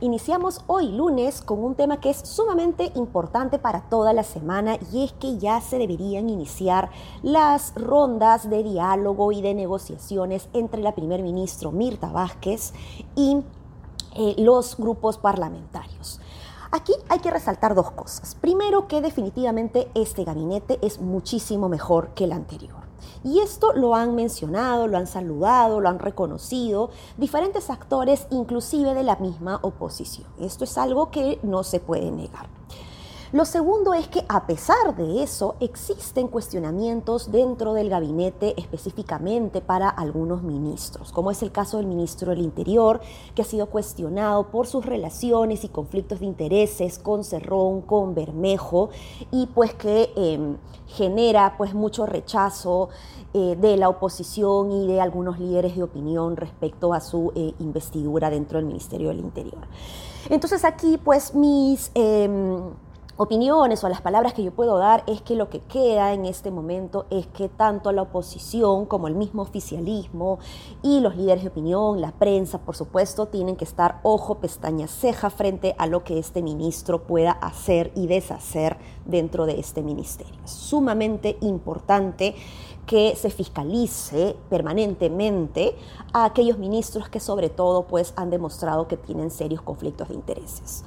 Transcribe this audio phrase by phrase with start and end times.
[0.00, 5.04] iniciamos hoy lunes con un tema que es sumamente importante para toda la semana y
[5.04, 6.90] es que ya se deberían iniciar
[7.22, 12.74] las rondas de diálogo y de negociaciones entre la primer ministro Mirta Vázquez
[13.16, 13.38] y
[14.16, 16.20] eh, los grupos parlamentarios.
[16.70, 18.34] Aquí hay que resaltar dos cosas.
[18.34, 22.91] Primero, que definitivamente este gabinete es muchísimo mejor que el anterior.
[23.24, 29.04] Y esto lo han mencionado, lo han saludado, lo han reconocido diferentes actores, inclusive de
[29.04, 30.26] la misma oposición.
[30.40, 32.48] Esto es algo que no se puede negar.
[33.32, 39.88] Lo segundo es que a pesar de eso existen cuestionamientos dentro del gabinete específicamente para
[39.88, 43.00] algunos ministros, como es el caso del ministro del Interior,
[43.34, 48.90] que ha sido cuestionado por sus relaciones y conflictos de intereses con Cerrón, con Bermejo,
[49.30, 52.90] y pues que em, genera pues mucho rechazo
[53.32, 58.28] eh, de la oposición y de algunos líderes de opinión respecto a su eh, investidura
[58.28, 59.66] dentro del Ministerio del Interior.
[60.28, 61.90] Entonces aquí pues mis...
[63.18, 66.50] Opiniones o las palabras que yo puedo dar es que lo que queda en este
[66.50, 70.38] momento es que tanto la oposición como el mismo oficialismo
[70.82, 75.28] y los líderes de opinión, la prensa, por supuesto, tienen que estar ojo, pestaña, ceja
[75.28, 80.40] frente a lo que este ministro pueda hacer y deshacer dentro de este ministerio.
[80.42, 82.34] Es sumamente importante
[82.86, 85.76] que se fiscalice permanentemente
[86.14, 90.82] a aquellos ministros que sobre todo pues han demostrado que tienen serios conflictos de intereses.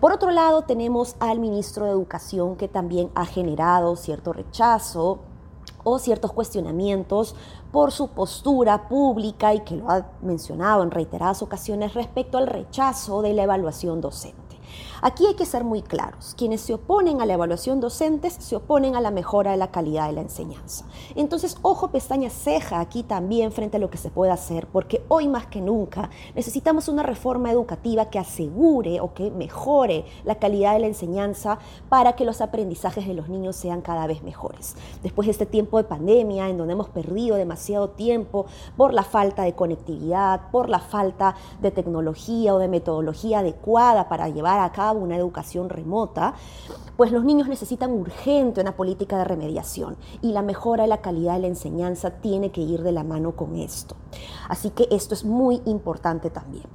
[0.00, 5.18] Por otro lado, tenemos al ministro de Educación que también ha generado cierto rechazo
[5.82, 7.34] o ciertos cuestionamientos
[7.72, 13.22] por su postura pública y que lo ha mencionado en reiteradas ocasiones respecto al rechazo
[13.22, 14.47] de la evaluación docente.
[15.02, 16.34] Aquí hay que ser muy claros.
[16.36, 20.06] Quienes se oponen a la evaluación docentes se oponen a la mejora de la calidad
[20.06, 20.84] de la enseñanza.
[21.14, 25.28] Entonces, ojo, pestaña, ceja aquí también frente a lo que se puede hacer, porque hoy
[25.28, 30.80] más que nunca necesitamos una reforma educativa que asegure o que mejore la calidad de
[30.80, 31.58] la enseñanza
[31.88, 34.74] para que los aprendizajes de los niños sean cada vez mejores.
[35.02, 38.46] Después de este tiempo de pandemia, en donde hemos perdido demasiado tiempo
[38.76, 44.28] por la falta de conectividad, por la falta de tecnología o de metodología adecuada para
[44.28, 46.34] llevar a cabo una educación remota,
[46.96, 51.34] pues los niños necesitan urgente una política de remediación y la mejora de la calidad
[51.34, 53.96] de la enseñanza tiene que ir de la mano con esto.
[54.48, 56.66] Así que esto es muy importante también.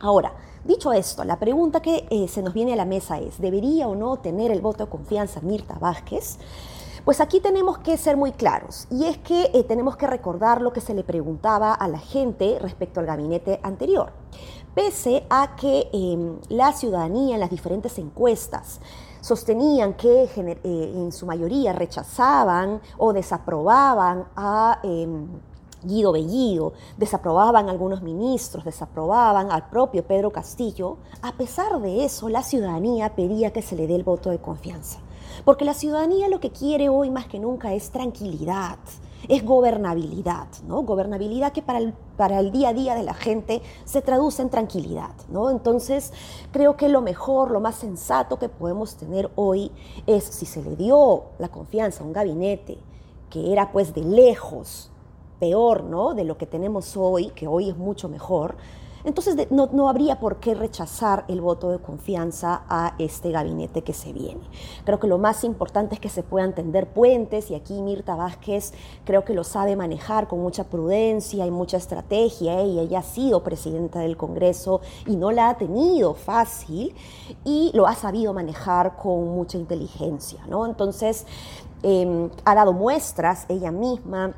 [0.00, 3.88] Ahora, dicho esto, la pregunta que eh, se nos viene a la mesa es, ¿debería
[3.88, 6.38] o no tener el voto de confianza Mirta Vázquez?
[7.04, 10.72] Pues aquí tenemos que ser muy claros y es que eh, tenemos que recordar lo
[10.72, 14.12] que se le preguntaba a la gente respecto al gabinete anterior
[14.74, 18.80] pese a que em, la ciudadanía en las diferentes encuestas
[19.20, 24.80] sostenían que eh, en su mayoría rechazaban o desaprobaban a...
[24.82, 25.28] Em,
[25.86, 32.30] Guido Bellido, desaprobaban a algunos ministros, desaprobaban al propio Pedro Castillo, a pesar de eso
[32.30, 35.03] la ciudadanía pedía que se le dé el voto de confianza.
[35.44, 38.78] Porque la ciudadanía lo que quiere hoy más que nunca es tranquilidad,
[39.28, 40.82] es gobernabilidad, ¿no?
[40.82, 44.50] Gobernabilidad que para el, para el día a día de la gente se traduce en
[44.50, 45.50] tranquilidad, ¿no?
[45.50, 46.12] Entonces,
[46.52, 49.70] creo que lo mejor, lo más sensato que podemos tener hoy
[50.06, 52.78] es si se le dio la confianza a un gabinete
[53.30, 54.90] que era pues de lejos
[55.40, 56.14] peor, ¿no?
[56.14, 58.56] De lo que tenemos hoy, que hoy es mucho mejor,
[59.04, 64.12] entonces no, habría por qué rechazar el voto de confianza a este gabinete que se
[64.12, 64.40] viene.
[64.84, 68.72] Creo que lo más importante es que se puedan tender puentes y aquí Mirta Vázquez
[69.04, 72.62] creo que lo sabe manejar con mucha prudencia y mucha estrategia.
[72.62, 76.94] y Ella ha sido presidenta del Congreso y no la ha tenido fácil
[77.44, 80.40] y lo ha sabido manejar con mucha inteligencia.
[80.48, 80.64] ¿no?
[80.64, 81.26] Entonces
[81.82, 84.34] em, ha dado muestras ella misma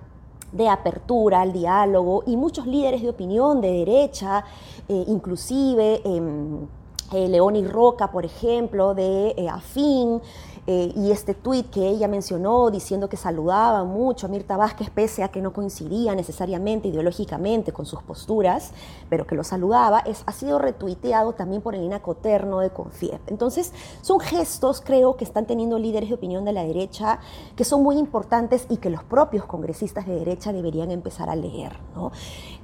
[0.53, 4.45] de apertura al diálogo y muchos líderes de opinión de derecha,
[4.89, 6.67] eh, inclusive em,
[7.13, 10.21] eh, León y Roca, por ejemplo, de eh, Afín,
[10.67, 15.23] eh, y este tuit que ella mencionó diciendo que saludaba mucho a Mirta Vázquez pese
[15.23, 18.73] a que no coincidía necesariamente ideológicamente con sus posturas,
[19.09, 23.21] pero que lo saludaba, es, ha sido retuiteado también por Elena Coterno de Confiep.
[23.29, 27.21] Entonces, son gestos, creo, que están teniendo líderes de opinión de la derecha
[27.55, 31.79] que son muy importantes y que los propios congresistas de derecha deberían empezar a leer.
[31.95, 32.11] ¿no?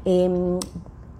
[0.04, 0.58] Em,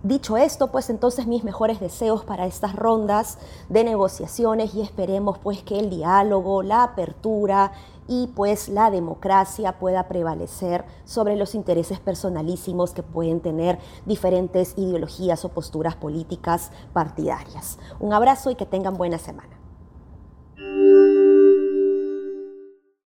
[0.03, 3.39] Dicho esto, pues entonces mis mejores deseos para estas rondas
[3.69, 7.71] de negociaciones y esperemos pues que el diálogo, la apertura
[8.09, 15.45] y pues la democracia pueda prevalecer sobre los intereses personalísimos que pueden tener diferentes ideologías
[15.45, 17.79] o posturas políticas partidarias.
[18.01, 19.62] Un abrazo y que tengan buena semana.